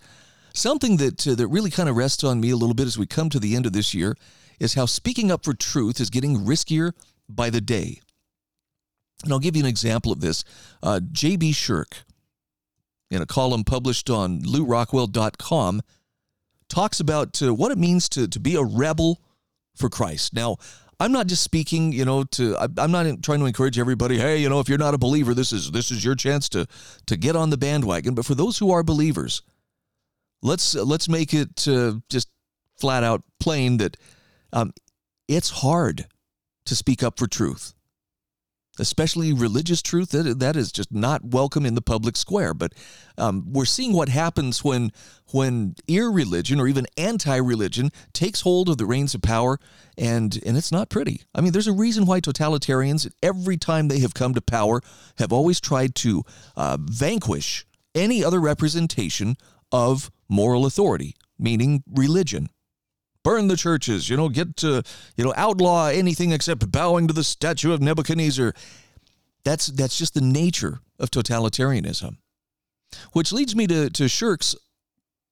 [0.54, 3.06] Something that uh, that really kind of rests on me a little bit as we
[3.06, 4.16] come to the end of this year
[4.60, 6.92] is how speaking up for truth is getting riskier
[7.28, 8.00] by the day.
[9.24, 10.44] And I'll give you an example of this.
[10.82, 11.52] Uh, J.B.
[11.52, 12.04] Shurk,
[13.12, 15.82] in a column published on lewrockwell.com,
[16.70, 19.22] talks about uh, what it means to, to be a rebel
[19.76, 20.34] for Christ.
[20.34, 20.58] Now,
[21.00, 24.18] I'm not just speaking, you know, to I'm not trying to encourage everybody.
[24.18, 26.68] Hey, you know, if you're not a believer, this is this is your chance to
[27.06, 28.16] to get on the bandwagon.
[28.16, 29.42] But for those who are believers,
[30.42, 32.30] let's let's make it uh, just
[32.78, 33.96] flat out plain that
[34.52, 34.74] um,
[35.30, 36.08] it's hard
[36.66, 37.74] to speak up for truth,
[38.80, 40.10] especially religious truth.
[40.10, 42.54] That that is just not welcome in the public square.
[42.54, 42.74] But
[43.18, 44.92] um, we're seeing what happens when
[45.32, 49.60] when irreligion or even anti-religion takes hold of the reins of power,
[49.98, 51.24] and and it's not pretty.
[51.36, 54.82] I mean, there's a reason why totalitarians, every time they have come to power,
[55.18, 56.24] have always tried to
[56.56, 57.66] uh, vanquish
[57.96, 59.36] any other representation
[59.72, 62.50] of moral authority, meaning religion.
[63.24, 64.82] Burn the churches, you know, get to,
[65.18, 68.54] you know, outlaw anything except bowing to the statue of Nebuchadnezzar.
[69.44, 72.18] That's that's just the nature of totalitarianism.
[73.12, 74.56] Which leads me to, to Shurk's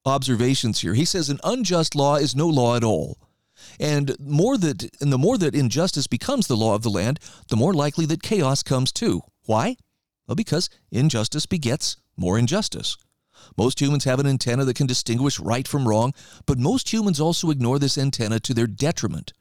[0.04, 0.94] observations here.
[0.94, 3.18] He says an unjust law is no law at all.
[3.80, 7.56] And more that and the more that injustice becomes the law of the land, the
[7.56, 9.22] more likely that chaos comes too.
[9.46, 9.76] Why?
[10.26, 12.96] Well, because injustice begets more injustice.
[13.56, 16.14] Most humans have an antenna that can distinguish right from wrong,
[16.46, 19.32] but most humans also ignore this antenna to their detriment.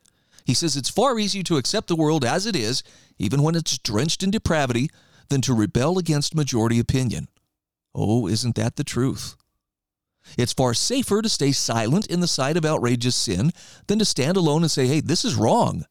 [0.45, 2.81] He says it's far easier to accept the world as it is,
[3.17, 4.89] even when it's drenched in depravity,
[5.29, 7.27] than to rebel against majority opinion.
[7.93, 9.35] Oh, isn't that the truth?
[10.37, 13.51] It's far safer to stay silent in the sight of outrageous sin
[13.87, 15.85] than to stand alone and say, hey, this is wrong.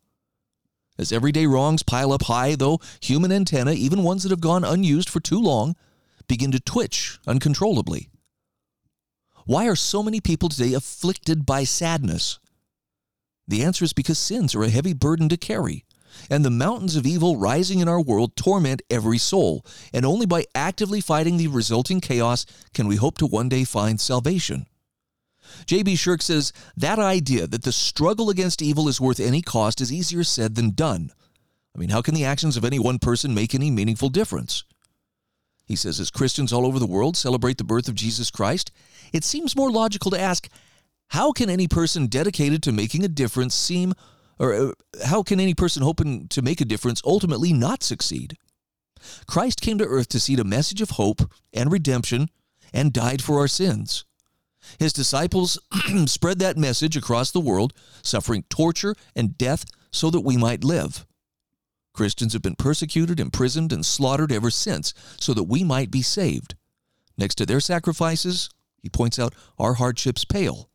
[0.98, 5.10] As everyday wrongs pile up high, though, human antennae, even ones that have gone unused
[5.10, 5.76] for too long,
[6.28, 8.08] begin to twitch uncontrollably?
[9.44, 12.38] Why are so many people today afflicted by sadness?
[13.48, 15.84] The answer is because sins are a heavy burden to carry,
[16.28, 20.46] and the mountains of evil rising in our world torment every soul, and only by
[20.54, 24.66] actively fighting the resulting chaos can we hope to one day find salvation.
[25.66, 25.94] J.B.
[25.94, 30.24] Shurk says that idea that the struggle against evil is worth any cost is easier
[30.24, 31.12] said than done.
[31.74, 34.64] I mean, how can the actions of any one person make any meaningful difference?
[35.66, 38.70] He says, as Christians all over the world celebrate the birth of Jesus Christ,
[39.12, 40.48] it seems more logical to ask,
[41.08, 43.92] how can any person dedicated to making a difference seem,
[44.38, 44.72] or uh,
[45.04, 48.36] how can any person hoping to make a difference ultimately not succeed?
[49.26, 52.28] Christ came to earth to seed a message of hope and redemption
[52.72, 54.04] and died for our sins.
[54.78, 55.58] His disciples
[56.06, 61.06] spread that message across the world, suffering torture and death so that we might live.
[61.96, 66.54] Christians have been persecuted, imprisoned, and slaughtered ever since so that we might be saved.
[67.18, 68.50] Next to their sacrifices,
[68.82, 70.68] he points out, our hardships pale.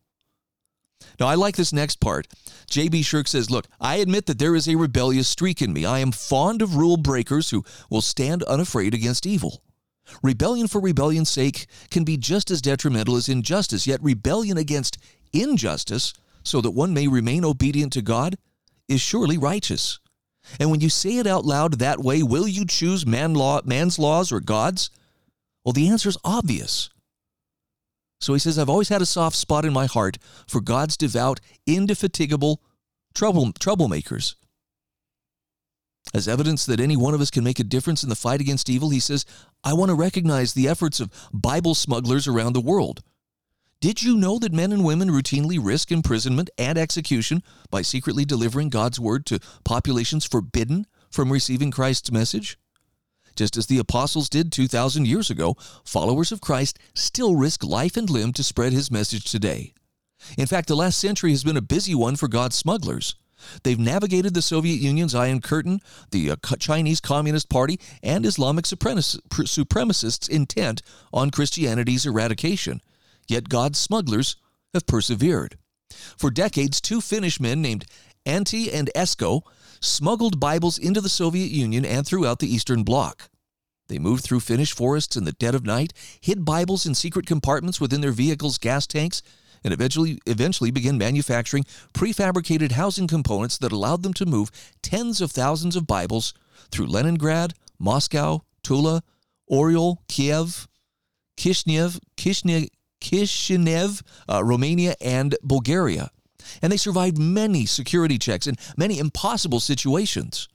[1.18, 2.26] Now, I like this next part.
[2.68, 3.02] J.B.
[3.02, 5.84] Shurk says, Look, I admit that there is a rebellious streak in me.
[5.84, 9.62] I am fond of rule breakers who will stand unafraid against evil.
[10.22, 14.98] Rebellion for rebellion's sake can be just as detrimental as injustice, yet rebellion against
[15.32, 18.36] injustice, so that one may remain obedient to God,
[18.88, 20.00] is surely righteous.
[20.58, 23.98] And when you say it out loud that way, will you choose man law, man's
[23.98, 24.90] laws or God's?
[25.64, 26.90] Well, the answer is obvious.
[28.20, 31.40] So he says, I've always had a soft spot in my heart for God's devout,
[31.66, 32.62] indefatigable
[33.14, 34.36] trouble, troublemakers.
[36.14, 38.68] As evidence that any one of us can make a difference in the fight against
[38.68, 39.24] evil, he says,
[39.64, 43.02] I want to recognize the efforts of Bible smugglers around the world.
[43.82, 48.68] Did you know that men and women routinely risk imprisonment and execution by secretly delivering
[48.68, 52.56] God's word to populations forbidden from receiving Christ's message?
[53.34, 58.08] Just as the apostles did 2,000 years ago, followers of Christ still risk life and
[58.08, 59.74] limb to spread his message today.
[60.38, 63.16] In fact, the last century has been a busy one for God's smugglers.
[63.64, 65.80] They've navigated the Soviet Union's Iron Curtain,
[66.12, 72.80] the uh, Chinese Communist Party, and Islamic supremacists' intent on Christianity's eradication.
[73.28, 74.36] Yet God's smugglers
[74.74, 75.58] have persevered.
[76.16, 77.84] For decades, two Finnish men named
[78.26, 79.42] Antti and Esko
[79.80, 83.28] smuggled Bibles into the Soviet Union and throughout the Eastern Bloc.
[83.88, 87.80] They moved through Finnish forests in the dead of night, hid Bibles in secret compartments
[87.80, 89.22] within their vehicles' gas tanks,
[89.64, 94.50] and eventually, eventually began manufacturing prefabricated housing components that allowed them to move
[94.82, 96.32] tens of thousands of Bibles
[96.70, 99.02] through Leningrad, Moscow, Tula,
[99.50, 100.68] Oryol, Kiev,
[101.36, 102.68] Kishinev, Kishinev,
[103.02, 106.10] Kishinev uh, Romania, and Bulgaria.
[106.60, 110.48] And they survived many security checks and many impossible situations.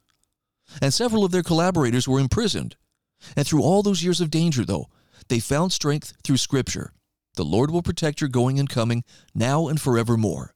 [0.81, 2.75] And several of their collaborators were imprisoned.
[3.35, 4.87] And through all those years of danger, though,
[5.29, 6.91] they found strength through Scripture
[7.35, 9.03] the Lord will protect your going and coming
[9.35, 10.55] now and forevermore.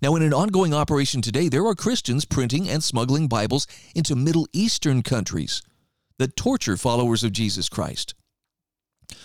[0.00, 4.48] Now, in an ongoing operation today, there are Christians printing and smuggling Bibles into Middle
[4.54, 5.60] Eastern countries
[6.18, 8.14] that torture followers of Jesus Christ.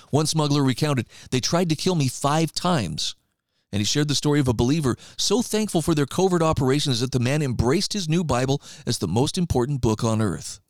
[0.09, 3.15] One smuggler recounted, They tried to kill me five times.
[3.71, 7.11] And he shared the story of a believer so thankful for their covert operations that
[7.11, 10.61] the man embraced his new Bible as the most important book on earth.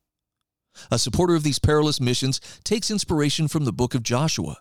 [0.90, 4.58] A supporter of these perilous missions takes inspiration from the book of Joshua.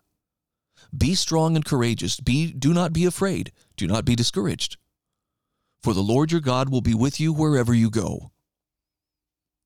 [0.97, 2.21] Be strong and courageous.
[2.21, 3.51] Be, do not be afraid.
[3.77, 4.77] Do not be discouraged.
[5.83, 8.31] For the Lord your God will be with you wherever you go.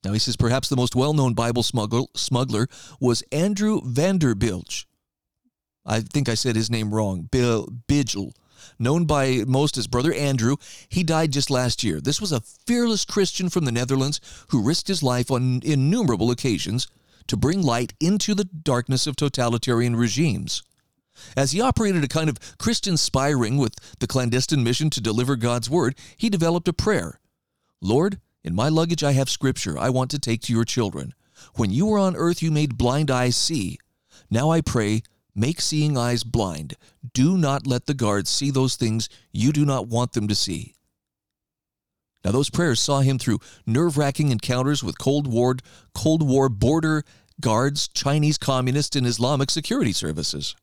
[0.05, 2.69] Now, he says perhaps the most well known Bible smuggler, smuggler
[3.01, 4.87] was Andrew Vanderbilge.
[5.85, 7.29] I think I said his name wrong.
[7.31, 8.33] Bill Bigel.
[8.79, 10.57] Known by most as Brother Andrew,
[10.89, 12.01] he died just last year.
[12.01, 16.87] This was a fearless Christian from the Netherlands who risked his life on innumerable occasions
[17.29, 20.63] to bring light into the darkness of totalitarian regimes.
[21.37, 25.37] As he operated a kind of Christian spy ring with the clandestine mission to deliver
[25.37, 27.21] God's word, he developed a prayer
[27.81, 31.15] Lord, in my luggage I have scripture I want to take to your children.
[31.55, 33.79] When you were on earth, you made blind eyes see.
[34.31, 35.03] Now I pray,
[35.35, 36.75] make seeing eyes blind.
[37.13, 40.75] Do not let the guards see those things you do not want them to see.
[42.25, 45.57] Now, those prayers saw him through nerve wracking encounters with Cold War,
[45.95, 47.05] Cold War border
[47.41, 50.57] guards, Chinese communists, and Islamic security services.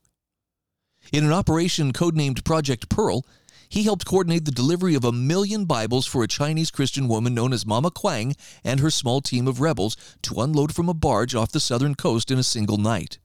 [1.13, 3.25] In an operation codenamed Project Pearl,
[3.69, 7.53] he helped coordinate the delivery of a million Bibles for a Chinese Christian woman known
[7.53, 11.51] as Mama Kwang and her small team of rebels to unload from a barge off
[11.51, 13.19] the southern coast in a single night.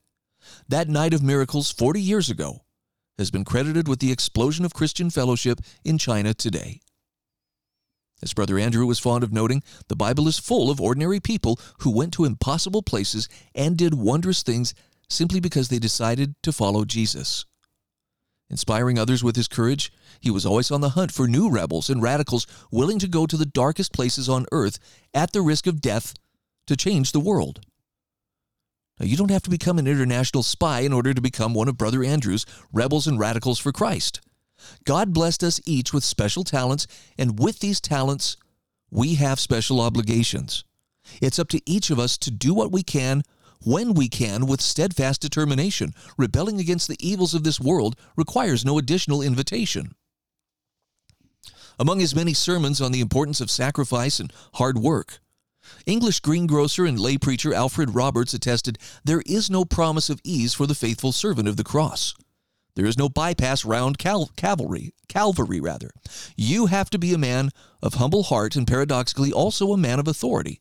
[0.68, 2.64] That night of miracles 40 years ago
[3.18, 6.81] has been credited with the explosion of Christian fellowship in China today.
[8.22, 11.90] As Brother Andrew was fond of noting, the Bible is full of ordinary people who
[11.90, 14.74] went to impossible places and did wondrous things
[15.09, 17.44] simply because they decided to follow Jesus.
[18.51, 22.03] Inspiring others with his courage, he was always on the hunt for new rebels and
[22.03, 24.79] radicals willing to go to the darkest places on earth
[25.15, 26.15] at the risk of death
[26.67, 27.65] to change the world.
[28.99, 31.79] Now, you don't have to become an international spy in order to become one of
[31.79, 34.21] Brother Andrew's rebels and radicals for Christ.
[34.85, 36.87] God blessed us each with special talents,
[37.17, 38.37] and with these talents,
[38.91, 40.65] we have special obligations.
[41.23, 43.23] It's up to each of us to do what we can
[43.64, 45.94] when we can with steadfast determination.
[46.16, 49.94] Rebelling against the evils of this world requires no additional invitation.
[51.79, 55.20] Among his many sermons on the importance of sacrifice and hard work,
[55.87, 60.66] English greengrocer and lay preacher Alfred Roberts attested there is no promise of ease for
[60.66, 62.14] the faithful servant of the cross.
[62.75, 65.90] There is no bypass round cal- cavalry, Calvary rather.
[66.37, 67.51] You have to be a man
[67.83, 70.61] of humble heart and paradoxically also a man of authority.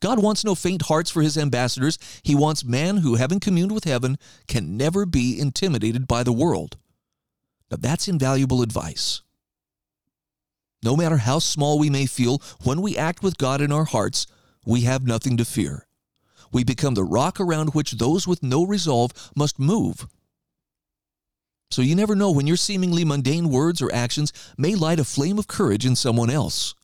[0.00, 1.98] God wants no faint hearts for his ambassadors.
[2.22, 6.78] He wants men who, having communed with heaven, can never be intimidated by the world.
[7.70, 9.22] Now that's invaluable advice.
[10.82, 14.26] No matter how small we may feel, when we act with God in our hearts,
[14.64, 15.86] we have nothing to fear.
[16.52, 20.06] We become the rock around which those with no resolve must move.
[21.70, 25.38] So you never know when your seemingly mundane words or actions may light a flame
[25.38, 26.74] of courage in someone else.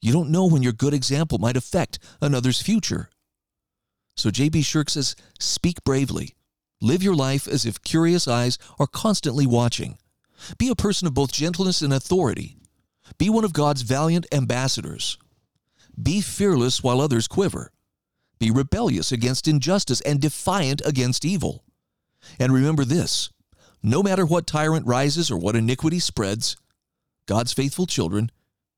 [0.00, 3.08] You don't know when your good example might affect another's future.
[4.16, 4.60] So J.B.
[4.60, 6.34] Shurk says, speak bravely.
[6.80, 9.98] Live your life as if curious eyes are constantly watching.
[10.58, 12.56] Be a person of both gentleness and authority.
[13.18, 15.18] Be one of God's valiant ambassadors.
[16.00, 17.70] Be fearless while others quiver.
[18.38, 21.64] Be rebellious against injustice and defiant against evil.
[22.38, 23.30] And remember this
[23.82, 26.56] no matter what tyrant rises or what iniquity spreads,
[27.26, 28.30] God's faithful children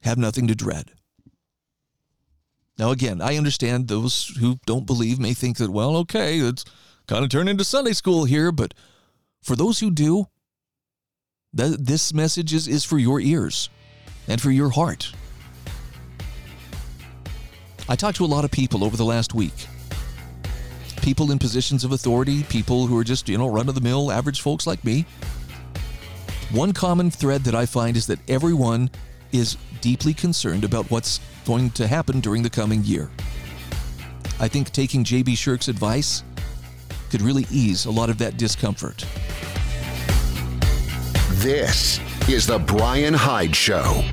[0.03, 0.93] have nothing to dread.
[2.79, 6.65] Now, again, I understand those who don't believe may think that, well, okay, it's
[7.09, 8.73] kind of turned into Sunday school here, but
[9.43, 10.27] for those who do,
[11.53, 13.69] that this message is, is for your ears
[14.29, 15.13] and for your heart.
[17.89, 19.67] I talked to a lot of people over the last week.
[21.03, 24.13] People in positions of authority, people who are just, you know, run of the mill,
[24.13, 25.07] average folks like me.
[26.53, 28.91] One common thread that I find is that everyone
[29.33, 33.11] is deeply concerned about what's going to happen during the coming year.
[34.41, 35.35] I think taking J.B.
[35.35, 36.23] Shurk's advice
[37.11, 39.05] could really ease a lot of that discomfort.
[41.41, 44.05] This is The Bryan Hyde Show.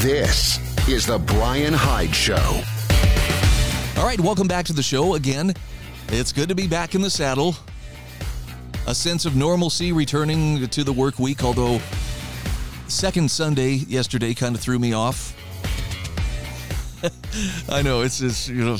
[0.00, 2.62] This is The Bryan Hyde Show.
[4.10, 5.54] Right, welcome back to the show again.
[6.08, 7.54] It's good to be back in the saddle.
[8.88, 11.80] A sense of normalcy returning to the work week, although
[12.88, 15.32] second Sunday yesterday kind of threw me off.
[17.70, 18.78] I know it's just, you know,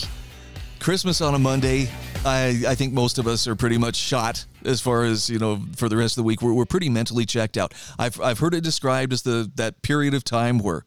[0.80, 1.88] Christmas on a Monday.
[2.24, 5.62] I, I think most of us are pretty much shot as far as, you know,
[5.76, 6.42] for the rest of the week.
[6.42, 7.72] We're, we're pretty mentally checked out.
[8.00, 10.84] I've, I've heard it described as the that period of time where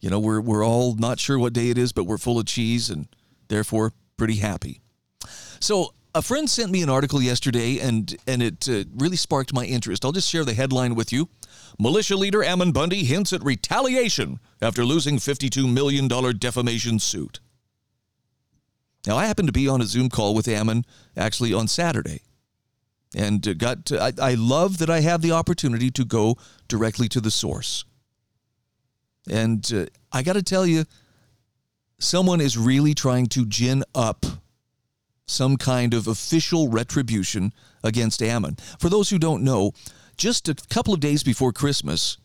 [0.00, 2.44] you know, we're, we're all not sure what day it is, but we're full of
[2.44, 3.08] cheese and
[3.48, 4.80] therefore pretty happy.
[5.60, 9.64] So, a friend sent me an article yesterday and, and it uh, really sparked my
[9.64, 10.04] interest.
[10.04, 11.28] I'll just share the headline with you.
[11.78, 16.06] Militia leader Ammon Bundy hints at retaliation after losing $52 million
[16.38, 17.40] defamation suit.
[19.06, 20.84] Now, I happened to be on a Zoom call with Ammon
[21.16, 22.22] actually on Saturday.
[23.16, 26.36] And uh, got to, I, I love that I have the opportunity to go
[26.68, 27.84] directly to the source.
[29.28, 30.84] And uh, I got to tell you,
[31.98, 34.26] someone is really trying to gin up
[35.26, 37.52] some kind of official retribution
[37.82, 38.56] against Ammon.
[38.78, 39.72] For those who don't know,
[40.16, 42.18] just a couple of days before Christmas,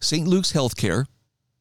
[0.00, 0.26] St.
[0.26, 1.06] Luke's Healthcare,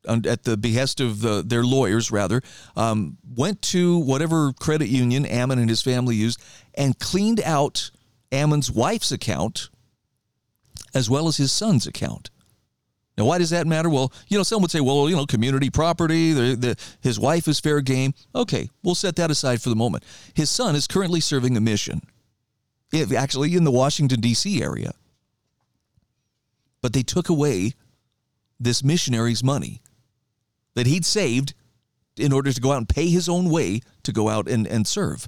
[0.07, 2.41] at the behest of the, their lawyers, rather,
[2.75, 6.41] um, went to whatever credit union Ammon and his family used
[6.73, 7.91] and cleaned out
[8.31, 9.69] Ammon's wife's account
[10.93, 12.29] as well as his son's account.
[13.17, 13.89] Now, why does that matter?
[13.89, 17.47] Well, you know, some would say, well, you know, community property, the, the, his wife
[17.47, 18.13] is fair game.
[18.33, 20.05] Okay, we'll set that aside for the moment.
[20.33, 22.01] His son is currently serving a mission,
[23.15, 24.63] actually in the Washington, D.C.
[24.63, 24.93] area.
[26.81, 27.73] But they took away
[28.59, 29.81] this missionary's money
[30.75, 31.53] that he'd saved
[32.17, 34.87] in order to go out and pay his own way to go out and, and
[34.87, 35.27] serve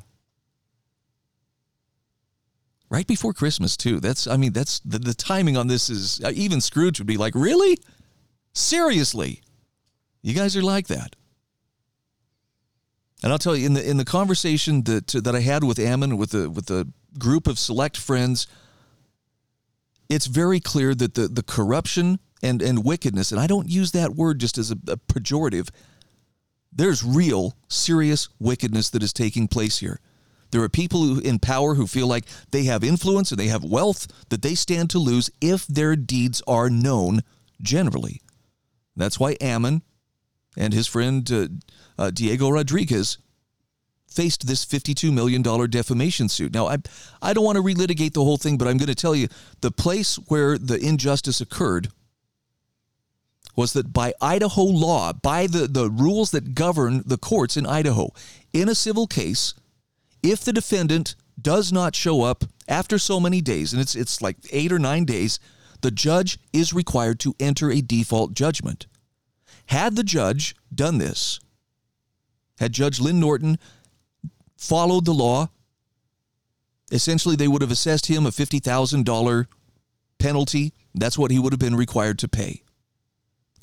[2.93, 3.99] right before Christmas too.
[3.99, 7.17] That's I mean that's the, the timing on this is uh, even Scrooge would be
[7.17, 7.79] like, "Really?
[8.53, 9.41] Seriously?
[10.21, 11.15] You guys are like that?"
[13.23, 16.17] And I'll tell you in the in the conversation that that I had with Ammon
[16.17, 18.47] with the with a group of select friends,
[20.07, 24.13] it's very clear that the the corruption and and wickedness, and I don't use that
[24.13, 25.69] word just as a, a pejorative.
[26.71, 29.99] There's real, serious wickedness that is taking place here.
[30.53, 33.63] There are people who, in power who feel like they have influence and they have
[33.63, 37.21] wealth that they stand to lose if their deeds are known
[37.59, 38.21] generally.
[38.95, 39.81] That's why Ammon
[40.55, 41.47] and his friend uh,
[41.97, 43.17] uh, Diego Rodriguez
[44.07, 46.53] faced this $52 million defamation suit.
[46.53, 46.77] Now, I,
[47.19, 49.29] I don't want to relitigate the whole thing, but I'm going to tell you
[49.61, 51.87] the place where the injustice occurred
[53.55, 58.11] was that by Idaho law, by the, the rules that govern the courts in Idaho,
[58.53, 59.55] in a civil case,
[60.23, 64.37] if the defendant does not show up after so many days, and it's, it's like
[64.51, 65.39] eight or nine days,
[65.81, 68.87] the judge is required to enter a default judgment.
[69.67, 71.39] Had the judge done this,
[72.57, 73.59] had Judge Lynn Norton
[74.57, 75.49] followed the law,
[76.91, 79.45] essentially they would have assessed him a $50,000
[80.19, 80.73] penalty.
[80.95, 82.63] That's what he would have been required to pay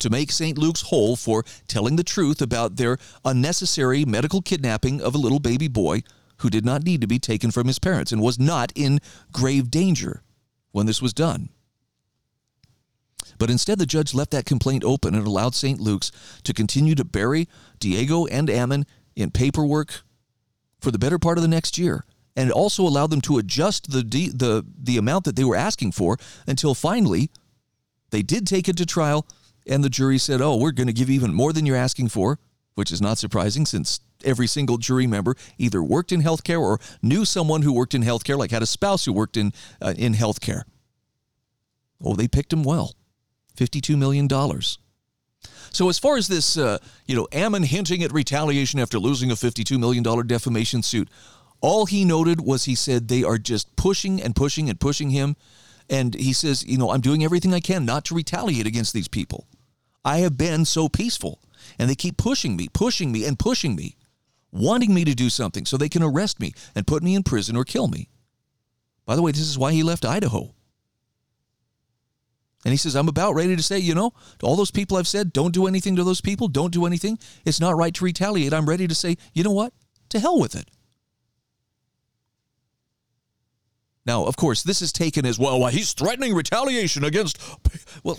[0.01, 0.57] to make St.
[0.57, 5.67] Luke's whole for telling the truth about their unnecessary medical kidnapping of a little baby
[5.67, 6.01] boy
[6.41, 8.99] who did not need to be taken from his parents and was not in
[9.31, 10.23] grave danger
[10.71, 11.49] when this was done.
[13.37, 15.79] But instead, the judge left that complaint open and allowed St.
[15.79, 16.11] Luke's
[16.43, 17.47] to continue to bury
[17.79, 18.85] Diego and Ammon
[19.15, 20.01] in paperwork
[20.79, 24.01] for the better part of the next year and also allowed them to adjust the,
[24.01, 26.17] the, the amount that they were asking for
[26.47, 27.29] until finally
[28.09, 29.27] they did take it to trial
[29.67, 32.39] and the jury said, oh, we're going to give even more than you're asking for,
[32.75, 37.25] which is not surprising since every single jury member either worked in healthcare or knew
[37.25, 40.63] someone who worked in healthcare, like had a spouse who worked in, uh, in healthcare.
[42.03, 42.95] Oh, they picked him well.
[43.57, 44.27] $52 million.
[45.71, 49.35] So as far as this, uh, you know, Ammon hinting at retaliation after losing a
[49.35, 51.09] $52 million defamation suit,
[51.61, 55.35] all he noted was he said they are just pushing and pushing and pushing him.
[55.89, 59.07] And he says, you know, I'm doing everything I can not to retaliate against these
[59.07, 59.47] people.
[60.03, 61.41] I have been so peaceful.
[61.77, 63.95] And they keep pushing me, pushing me, and pushing me,
[64.51, 67.55] wanting me to do something so they can arrest me and put me in prison
[67.55, 68.09] or kill me.
[69.05, 70.53] By the way, this is why he left Idaho.
[72.63, 75.07] And he says, I'm about ready to say, you know, to all those people I've
[75.07, 77.17] said, don't do anything to those people, don't do anything.
[77.43, 78.53] It's not right to retaliate.
[78.53, 79.73] I'm ready to say, you know what?
[80.09, 80.69] To hell with it.
[84.05, 85.59] Now, of course, this is taken as well.
[85.59, 87.39] Why he's threatening retaliation against.
[88.03, 88.17] Well,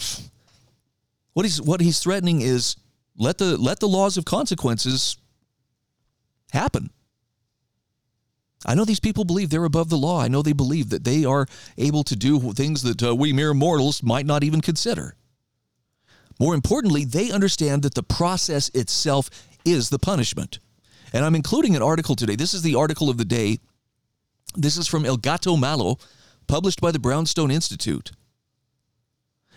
[1.35, 2.77] what he's what he's threatening is
[3.17, 5.17] let the let the laws of consequences
[6.53, 6.91] happen.
[8.65, 10.21] I know these people believe they're above the law.
[10.21, 13.55] I know they believe that they are able to do things that uh, we mere
[13.55, 15.17] mortals might not even consider.
[16.39, 19.31] More importantly, they understand that the process itself
[19.65, 20.61] is the punishment.
[21.13, 22.37] And I'm including an article today.
[22.37, 23.59] This is the article of the day.
[24.57, 25.99] This is from El Gato Malo,
[26.47, 28.13] published by the Brownstone Institute.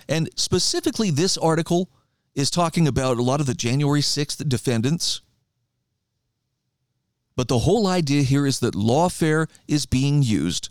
[0.08, 1.89] And specifically, this article
[2.34, 5.22] is talking about a lot of the January 6th defendants
[7.36, 10.70] but the whole idea here is that lawfare is being used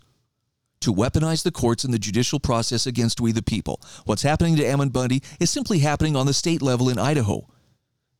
[0.81, 3.79] to weaponize the courts and the judicial process against we the people.
[4.05, 7.47] What's happening to Ammon Bundy is simply happening on the state level in Idaho.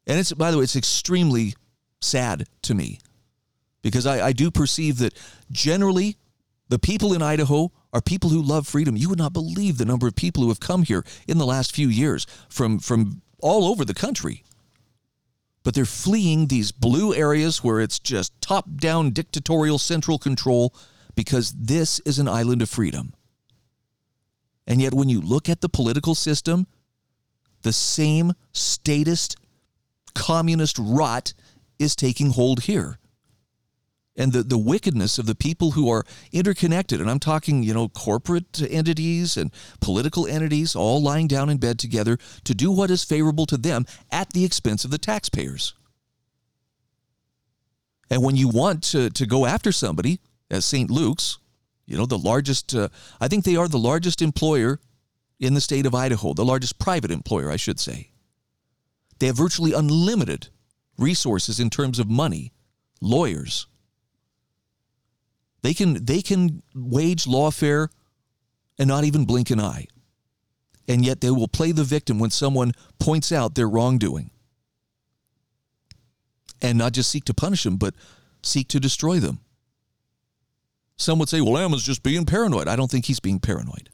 [0.08, 1.56] And it's, by the way, it's extremely
[2.02, 3.00] sad to me
[3.82, 5.14] because I, I do perceive that
[5.52, 6.18] generally
[6.70, 8.98] the people in Idaho are people who love freedom.
[8.98, 11.76] You would not believe the number of people who have come here in the last
[11.76, 14.44] few years from, from all over the country
[15.66, 20.74] but they're fleeing these blue areas where it's just top down dictatorial central control
[21.16, 23.16] because this is an island of freedom.
[24.68, 26.68] And yet, when you look at the political system,
[27.64, 29.38] the same statist
[30.14, 31.34] communist rot
[31.80, 33.00] is taking hold here
[34.18, 37.02] and the, the wickedness of the people who are interconnected.
[37.02, 39.52] And I'm talking, you know, corporate entities and
[39.82, 43.86] political entities all lying down in bed together to do what is favorable to them
[44.12, 45.74] at the expense of the taxpayers.
[48.10, 50.92] And when you want to, to go after somebody, as St.
[50.92, 51.40] Luke's,
[51.86, 52.90] you know, the largest, uh,
[53.20, 54.80] I think they are the largest employer
[55.40, 58.12] in the state of Idaho, the largest private employer, I should say.
[59.20, 60.50] They have virtually unlimited
[60.98, 62.54] resources in terms of money,
[63.02, 63.68] lawyers,
[65.66, 67.90] they can they can wage lawfare
[68.78, 69.88] and not even blink an eye.
[70.88, 74.30] And yet they will play the victim when someone points out their wrongdoing.
[76.62, 77.96] And not just seek to punish them, but
[78.44, 79.40] seek to destroy them.
[80.98, 82.68] Some would say, well, Ammon's just being paranoid.
[82.68, 83.90] I don't think he's being paranoid.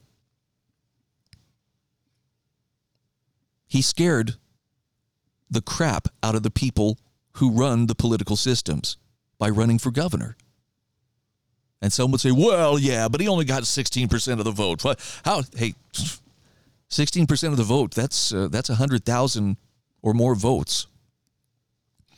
[3.67, 4.35] He scared
[5.49, 6.99] the crap out of the people
[7.37, 8.97] who run the political systems
[9.39, 10.35] by running for governor.
[11.81, 14.83] And some would say, well, yeah, but he only got 16% of the vote.
[15.25, 15.73] How, hey,
[16.89, 19.57] 16% of the vote, that's, uh, that's 100,000
[20.03, 20.87] or more votes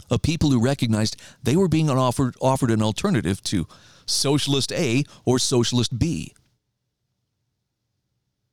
[0.09, 3.67] of people who recognized they were being offered, offered an alternative to
[4.05, 6.33] Socialist A or Socialist B.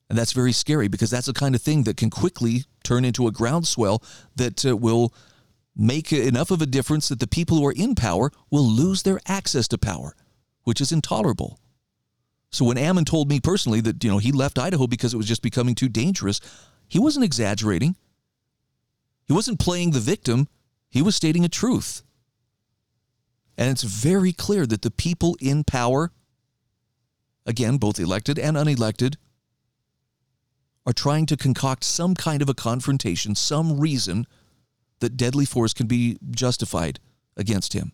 [0.08, 3.26] And that's very scary because that's the kind of thing that can quickly turn into
[3.28, 4.02] a groundswell
[4.34, 5.14] that uh, will
[5.76, 9.20] make enough of a difference that the people who are in power will lose their
[9.26, 10.14] access to power,
[10.70, 11.58] which is intolerable.
[12.52, 15.26] So when Ammon told me personally that you know he left Idaho because it was
[15.26, 16.40] just becoming too dangerous,
[16.86, 17.96] he wasn't exaggerating.
[19.24, 20.46] He wasn't playing the victim.
[20.88, 22.04] He was stating a truth.
[23.58, 26.12] And it's very clear that the people in power,
[27.44, 29.16] again, both elected and unelected,
[30.86, 34.24] are trying to concoct some kind of a confrontation, some reason
[35.00, 37.00] that deadly force can be justified
[37.36, 37.90] against him.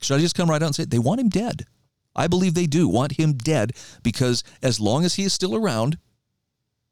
[0.00, 1.66] Should I just come right out and say they want him dead?
[2.14, 3.72] I believe they do want him dead
[4.02, 5.98] because as long as he is still around,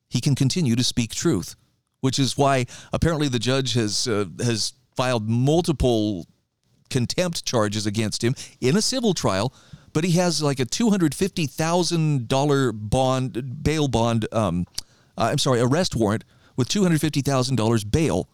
[0.09, 1.57] he can continue to speak truth,
[2.01, 6.27] which is why apparently the judge has uh, has filed multiple
[6.91, 9.53] contempt charges against him in a civil trial,
[9.93, 14.27] but he has like a two hundred fifty thousand dollar bond bail bond.
[14.33, 14.67] Um,
[15.17, 16.25] uh, I'm sorry, arrest warrant
[16.57, 18.29] with two hundred fifty thousand dollars bail,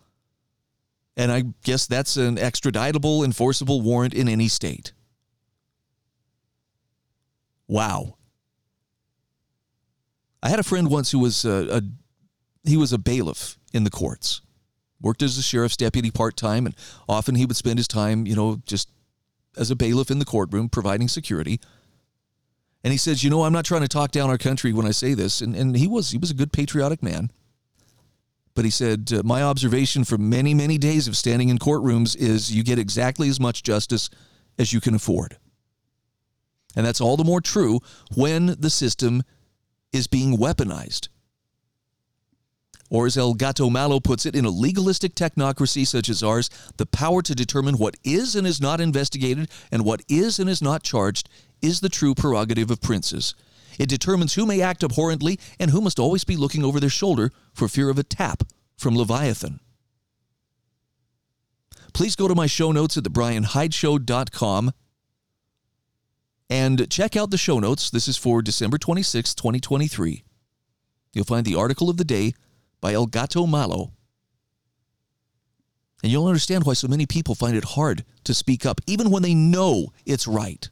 [1.21, 4.95] and I guess that's an extraditable, enforceable warrant in any state.
[7.69, 8.17] Wow.
[10.43, 11.83] I had a friend once who was a, a
[12.65, 14.41] he was a bailiff in the courts.
[15.03, 16.75] Worked as a sheriff's deputy part time, and
[17.07, 18.89] often he would spend his time, you know, just
[19.59, 21.61] as a bailiff in the courtroom providing security.
[22.83, 24.93] And he says, you know, I'm not trying to talk down our country when I
[24.93, 27.31] say this, and, and he was he was a good patriotic man.
[28.61, 32.55] But he said, uh, my observation from many many days of standing in courtrooms is
[32.55, 34.11] you get exactly as much justice
[34.59, 35.39] as you can afford.
[36.77, 37.81] And that's all the more true
[38.15, 39.23] when the system
[39.95, 41.09] is being weaponized.
[42.91, 46.85] Or, as El Gato Malo puts it, in a legalistic technocracy such as ours, the
[46.85, 50.83] power to determine what is and is not investigated and what is and is not
[50.83, 51.31] charged
[51.63, 53.35] is the true prerogative of princes.
[53.79, 57.33] It determines who may act abhorrently and who must always be looking over their shoulder
[57.53, 58.45] for fear of a tap
[58.77, 59.61] from Leviathan.
[61.93, 64.73] Please go to my show notes at thebryanhydeshow.com
[66.49, 67.91] and check out the show notes.
[67.91, 70.25] This is for December 26, 2023.
[71.13, 72.35] You'll find the article of the day
[72.81, 73.93] by El Gato Malo.
[76.03, 79.23] And you'll understand why so many people find it hard to speak up, even when
[79.23, 80.71] they know it's right.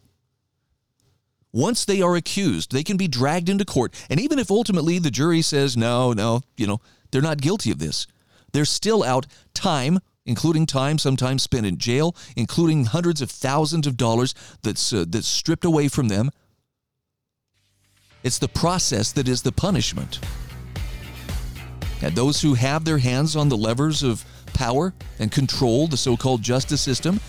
[1.59, 3.93] Once they are accused, they can be dragged into court.
[4.09, 6.81] And even if ultimately the jury says, no, no, you know,
[7.11, 8.07] they're not guilty of this,
[8.53, 13.97] they're still out time including time sometimes spent in jail, including hundreds of thousands of
[13.97, 16.31] dollars that's, uh, that's stripped away from them.
[18.23, 20.21] It's the process that is the punishment.
[22.03, 26.15] And those who have their hands on the levers of power and control the so
[26.15, 27.21] called justice system,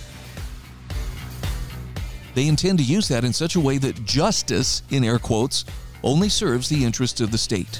[2.36, 5.66] they intend to use that in such a way that justice, in air quotes,
[6.04, 7.80] only serves the interests of the state.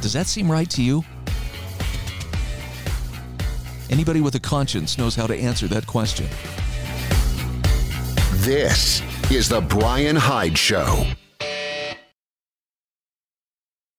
[0.00, 1.04] Does that seem right to you?
[3.90, 6.26] Anybody with a conscience knows how to answer that question.
[8.44, 11.06] This is The Bryan Hyde Show.